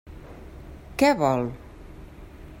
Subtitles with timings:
[1.03, 1.47] Què vol?